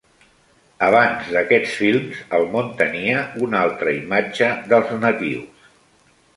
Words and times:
Abans 0.85 1.27
d'aquests 1.35 1.75
films, 1.81 2.23
el 2.39 2.47
món 2.57 2.73
tenia 2.81 3.21
una 3.49 3.63
altra 3.69 3.95
imatge 4.01 4.51
dels 4.75 4.99
natius. 5.07 5.73